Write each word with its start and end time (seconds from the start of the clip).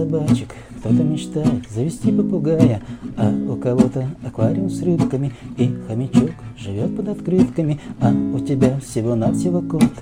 собачек, 0.00 0.48
кто-то 0.78 1.02
мечтает 1.02 1.68
завести 1.70 2.10
попугая, 2.10 2.82
а 3.16 3.30
у 3.30 3.56
кого-то 3.56 4.08
аквариум 4.26 4.70
с 4.70 4.82
рыбками, 4.82 5.32
и 5.56 5.68
хомячок 5.86 6.30
живет 6.56 6.96
под 6.96 7.08
открытками, 7.08 7.80
а 8.00 8.10
у 8.10 8.38
тебя 8.40 8.78
всего-навсего 8.80 9.60
кот, 9.62 9.92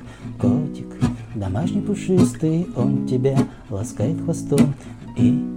котик, 0.40 0.86
домашний 1.34 1.80
пушистый, 1.80 2.66
он 2.76 3.06
тебя 3.06 3.36
ласкает 3.70 4.20
хвостом 4.22 4.74
и 5.16 5.47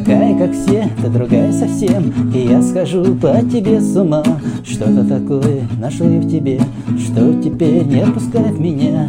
такая, 0.00 0.38
как 0.38 0.52
все, 0.52 0.88
ты 1.02 1.08
другая 1.08 1.52
совсем. 1.52 2.12
И 2.34 2.38
я 2.38 2.62
схожу 2.62 3.14
по 3.16 3.40
тебе 3.42 3.80
с 3.80 3.96
ума. 3.96 4.22
Что-то 4.64 5.04
такое 5.04 5.62
нашел 5.78 6.08
я 6.08 6.20
в 6.20 6.28
тебе 6.28 6.60
Что 6.98 7.32
теперь 7.42 7.84
не 7.84 8.00
отпускает 8.00 8.58
меня. 8.58 9.06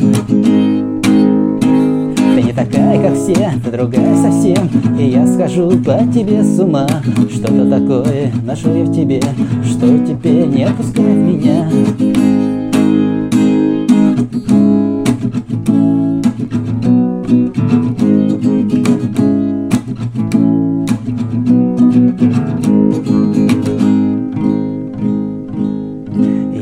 Ты 2.35 2.41
не 2.43 2.53
такая, 2.53 3.01
как 3.01 3.15
все, 3.15 3.51
ты 3.63 3.71
другая 3.71 4.15
совсем. 4.17 4.69
И 4.99 5.09
я 5.09 5.27
схожу 5.27 5.69
по 5.83 5.99
тебе 6.13 6.43
с 6.43 6.59
ума. 6.59 6.87
Что-то 7.31 7.69
такое 7.69 8.31
нашел 8.43 8.73
я 8.73 8.83
в 8.83 8.93
тебе 8.93 9.21
Что 9.63 9.97
теперь 9.99 10.47
не 10.47 10.63
отпускает 10.63 11.17
меня 11.17 11.69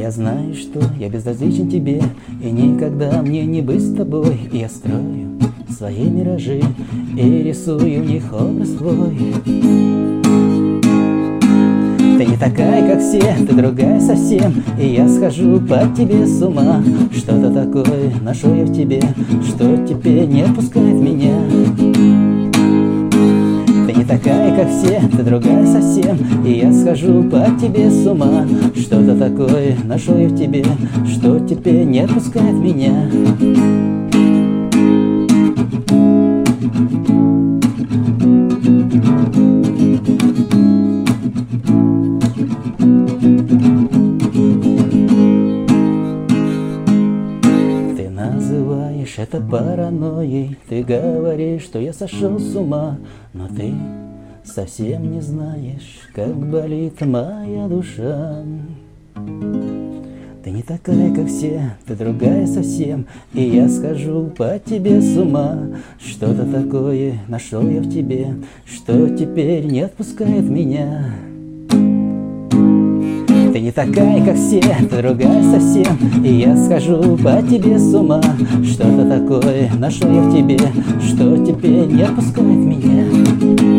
Я 0.10 0.14
знаю, 0.14 0.56
что 0.56 0.82
я 0.98 1.08
безразличен 1.08 1.70
тебе 1.70 2.02
И 2.44 2.50
никогда 2.50 3.22
мне 3.22 3.46
не 3.46 3.62
быть 3.62 3.84
с 3.84 3.94
тобой. 3.94 4.40
Я 4.52 4.68
строю 4.68 5.38
свои 5.70 6.10
миражи 6.10 6.64
И 7.16 7.44
рисую 7.44 8.02
в 8.02 8.08
них 8.08 8.24
образ 8.34 8.70
твой 8.70 9.16
Ты 12.18 12.26
не 12.26 12.38
такая, 12.38 12.92
как 12.92 13.02
все, 13.02 13.22
ты 13.46 13.54
другая 13.54 14.02
совсем 14.02 14.64
И 14.82 14.88
я 14.88 15.08
схожу 15.08 15.62
по 15.62 15.82
тебе 15.96 16.26
с 16.26 16.42
ума. 16.42 16.84
Что-то 17.16 17.54
такое 17.54 18.12
нашел 18.22 18.52
я 18.56 18.66
в 18.66 18.74
тебе 18.74 19.04
Что 19.48 19.78
теперь 19.86 20.26
не 20.26 20.42
отпускает 20.42 20.96
меня. 20.96 21.36
Ты 23.86 23.94
не 23.94 24.06
такая, 24.06 24.56
как 24.56 24.70
все, 24.72 25.02
ты 25.16 25.22
другая 25.22 25.68
совсем 25.68 26.18
схожу 26.90 27.24
по 27.24 27.46
тебе 27.60 27.90
с 27.92 28.08
ума 28.08 28.48
Что-то 28.76 29.16
такое 29.16 29.76
нашел 29.84 30.18
я 30.18 30.28
в 30.28 30.36
тебе 30.36 30.64
Что 31.08 31.40
теперь 31.40 31.86
не 31.86 32.00
отпускает 32.00 32.56
меня. 32.56 33.10
Называешь 48.10 49.16
это 49.18 49.40
паранойей 49.42 50.58
Ты 50.68 50.84
говоришь, 50.84 51.64
что 51.64 51.80
я 51.80 51.94
сошел 51.94 52.40
с 52.40 52.56
ума 52.56 52.98
Но 53.34 53.48
ты 53.48 53.74
совсем 54.44 55.12
не 55.12 55.22
знаешь, 55.22 56.00
как 56.14 56.36
болит 56.36 57.02
моя 57.02 57.68
душа. 57.68 58.44
Ты 60.44 60.52
не 60.52 60.64
такая, 60.64 61.14
как 61.14 61.28
все, 61.28 61.76
ты 61.86 61.96
другая 61.96 62.48
совсем. 62.48 63.06
И 63.34 63.44
я 63.44 63.68
схожу 63.68 64.32
по 64.36 64.58
тебе 64.58 65.02
с 65.02 65.18
ума. 65.18 65.60
Что-то 66.00 66.46
такое 66.46 67.20
нашел 67.28 67.62
я 67.70 67.82
в 67.82 67.90
тебе 67.90 68.36
Что 68.66 69.10
теперь 69.10 69.66
не 69.66 69.82
отпускает 69.82 70.50
меня. 70.50 71.14
Ты 73.52 73.60
не 73.60 73.72
такая, 73.72 74.26
как 74.26 74.38
все, 74.38 74.62
ты 74.62 75.02
другая 75.02 75.44
совсем. 75.44 76.24
И 76.24 76.34
я 76.34 76.56
схожу 76.56 77.18
по 77.18 77.44
тебе 77.44 77.78
с 77.78 77.94
ума. 77.94 78.22
Что-то 78.64 79.10
такое 79.10 79.70
нашел 79.78 80.10
я 80.10 80.22
в 80.22 80.34
тебе 80.34 80.58
Что 81.06 81.46
теперь 81.46 81.88
не 81.88 82.04
отпускает 82.04 82.58
меня 82.58 83.79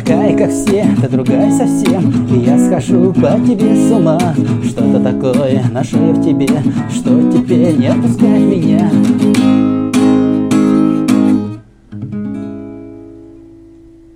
такая, 0.00 0.36
как 0.36 0.50
все, 0.50 0.86
ты 1.00 1.08
другая 1.08 1.50
совсем. 1.52 2.26
И 2.34 2.38
я 2.40 2.58
схожу 2.58 3.12
по 3.12 3.38
тебе 3.46 3.76
с 3.76 3.92
ума. 3.92 4.18
Что-то 4.64 5.00
такое 5.00 5.62
нашел 5.70 6.00
я 6.06 6.12
в 6.12 6.24
тебе 6.24 6.48
Что 6.90 7.30
теперь 7.32 7.76
не 7.76 7.86
отпускает 7.86 8.40
меня 8.40 8.90